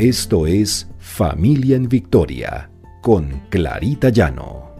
[0.00, 2.70] Esto es Familia en Victoria
[3.02, 4.74] con Clarita Llano.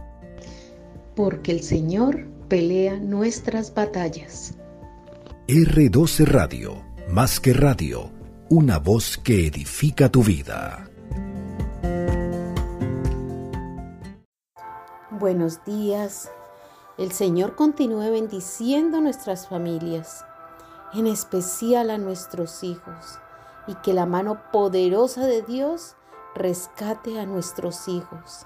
[1.15, 4.55] Porque el Señor pelea nuestras batallas.
[5.47, 8.09] R12 Radio, más que radio,
[8.49, 10.89] una voz que edifica tu vida.
[15.11, 16.31] Buenos días.
[16.97, 20.25] El Señor continúe bendiciendo nuestras familias,
[20.95, 23.19] en especial a nuestros hijos
[23.67, 25.95] y que la mano poderosa de Dios
[26.35, 28.45] rescate a nuestros hijos.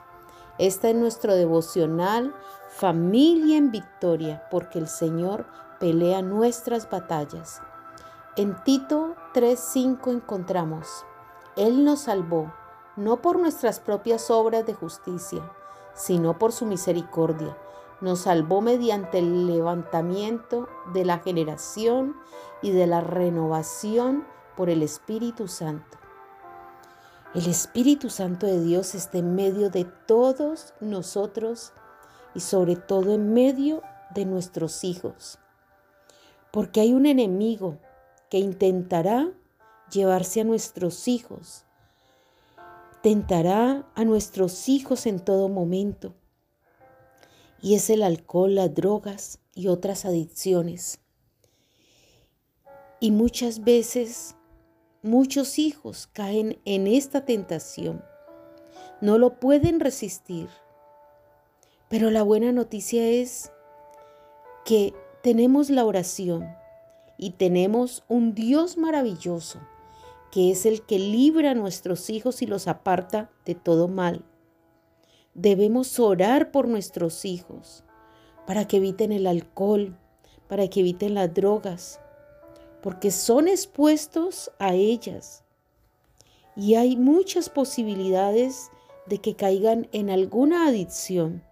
[0.58, 2.34] Esta es nuestro devocional
[2.70, 5.46] Familia en Victoria, porque el Señor
[5.80, 7.62] pelea nuestras batallas.
[8.36, 11.06] En Tito 3:5 encontramos,
[11.56, 12.54] Él nos salvó,
[12.98, 15.42] no por nuestras propias obras de justicia,
[15.94, 17.58] sino por su misericordia.
[18.02, 22.18] Nos salvó mediante el levantamiento de la generación
[22.62, 25.98] y de la renovación por el Espíritu Santo.
[27.34, 31.74] El Espíritu Santo de Dios está en medio de todos nosotros
[32.34, 33.82] y sobre todo en medio
[34.14, 35.38] de nuestros hijos.
[36.52, 37.80] Porque hay un enemigo
[38.30, 39.32] que intentará
[39.92, 41.66] llevarse a nuestros hijos,
[43.02, 46.16] tentará a nuestros hijos en todo momento.
[47.62, 51.00] Y es el alcohol, las drogas y otras adicciones.
[53.00, 54.36] Y muchas veces
[55.06, 58.04] Muchos hijos caen en esta tentación.
[59.02, 60.50] No lo pueden resistir.
[61.90, 63.52] Pero la buena noticia es
[64.66, 66.48] que tenemos la oración
[67.20, 69.60] y tenemos un Dios maravilloso
[70.32, 74.26] que es el que libra a nuestros hijos y los aparta de todo mal.
[75.36, 77.84] Debemos orar por nuestros hijos
[78.48, 80.00] para que eviten el alcohol,
[80.48, 82.02] para que eviten las drogas,
[82.86, 85.44] porque son expuestos a ellas.
[86.56, 88.70] Y hay muchas posibilidades
[89.08, 91.44] de que caigan en alguna adicción.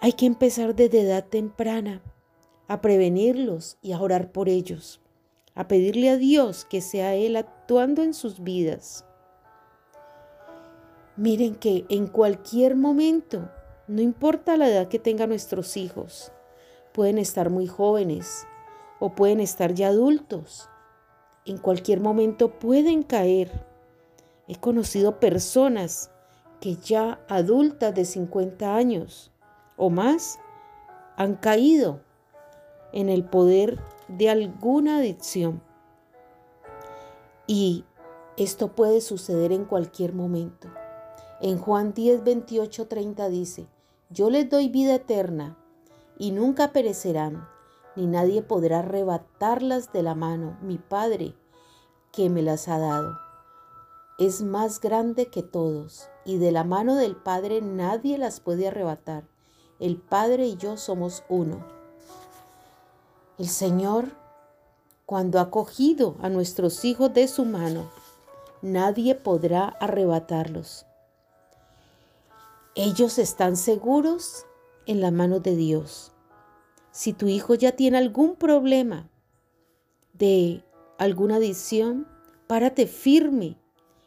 [0.00, 2.02] Hay que empezar desde edad temprana
[2.66, 5.00] a prevenirlos y a orar por ellos,
[5.54, 9.04] a pedirle a Dios que sea Él actuando en sus vidas.
[11.16, 13.48] Miren que en cualquier momento,
[13.86, 16.32] no importa la edad que tengan nuestros hijos,
[16.92, 18.48] pueden estar muy jóvenes,
[19.04, 20.68] o pueden estar ya adultos.
[21.44, 23.50] En cualquier momento pueden caer.
[24.46, 26.12] He conocido personas
[26.60, 29.32] que ya adultas de 50 años
[29.76, 30.38] o más
[31.16, 31.98] han caído
[32.92, 35.60] en el poder de alguna adicción.
[37.48, 37.84] Y
[38.36, 40.68] esto puede suceder en cualquier momento.
[41.40, 43.66] En Juan 10, 28, 30 dice,
[44.10, 45.58] yo les doy vida eterna
[46.18, 47.48] y nunca perecerán
[47.96, 51.34] ni nadie podrá arrebatarlas de la mano, mi Padre,
[52.12, 53.18] que me las ha dado.
[54.18, 59.24] Es más grande que todos, y de la mano del Padre nadie las puede arrebatar.
[59.80, 61.64] El Padre y yo somos uno.
[63.38, 64.06] El Señor,
[65.06, 67.90] cuando ha cogido a nuestros hijos de su mano,
[68.60, 70.86] nadie podrá arrebatarlos.
[72.74, 74.46] Ellos están seguros
[74.86, 76.11] en la mano de Dios.
[76.92, 79.08] Si tu hijo ya tiene algún problema
[80.12, 80.62] de
[80.98, 82.06] alguna adicción,
[82.46, 83.56] párate firme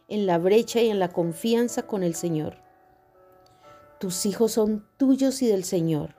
[0.08, 2.58] en la brecha y en la confianza con el Señor.
[4.00, 6.14] Tus hijos son tuyos y del Señor.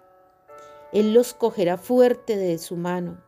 [0.93, 3.23] Él los cogerá fuerte de su mano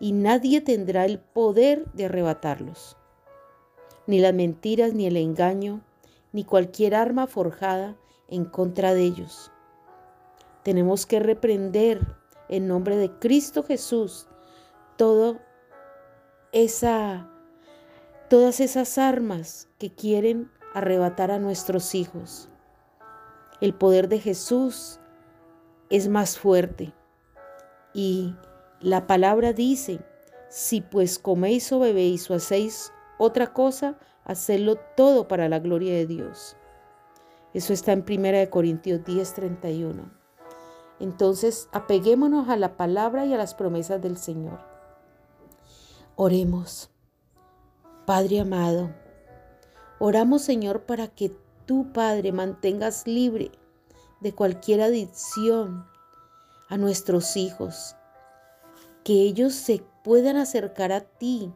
[0.00, 2.96] y nadie tendrá el poder de arrebatarlos.
[4.08, 5.80] Ni las mentiras, ni el engaño,
[6.32, 9.52] ni cualquier arma forjada en contra de ellos.
[10.64, 14.28] Tenemos que reprender en nombre de Cristo Jesús
[14.96, 15.40] todo
[18.28, 22.48] todas esas armas que quieren arrebatar a nuestros hijos.
[23.60, 25.00] El poder de Jesús
[25.90, 26.92] es más fuerte.
[27.94, 28.34] Y
[28.80, 30.00] la palabra dice,
[30.48, 36.06] si pues coméis o bebéis o hacéis otra cosa, hacedlo todo para la gloria de
[36.06, 36.56] Dios.
[37.54, 40.21] Eso está en 1 Corintios 10, 31.
[41.02, 44.60] Entonces, apeguémonos a la palabra y a las promesas del Señor.
[46.14, 46.90] Oremos.
[48.06, 48.94] Padre amado,
[49.98, 53.50] oramos Señor para que tú, Padre, mantengas libre
[54.20, 55.86] de cualquier adicción
[56.68, 57.96] a nuestros hijos,
[59.02, 61.52] que ellos se puedan acercar a ti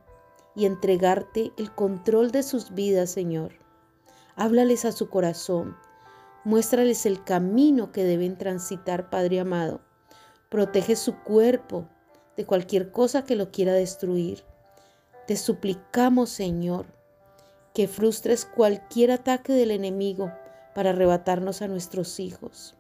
[0.57, 3.53] y entregarte el control de sus vidas, Señor.
[4.35, 5.77] Háblales a su corazón,
[6.47, 9.81] Muéstrales el camino que deben transitar, Padre amado.
[10.49, 11.89] Protege su cuerpo
[12.37, 14.45] de cualquier cosa que lo quiera destruir.
[15.27, 16.87] Te suplicamos, Señor,
[17.75, 20.31] que frustres cualquier ataque del enemigo
[20.73, 22.77] para arrebatarnos a nuestros hijos.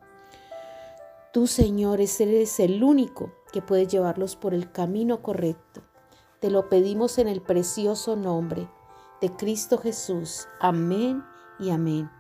[1.33, 5.83] Tú, Señor, eres el único que puede llevarlos por el camino correcto.
[6.39, 8.69] Te lo pedimos en el precioso nombre
[9.21, 10.47] de Cristo Jesús.
[10.61, 11.25] Amén
[11.59, 12.16] y amén.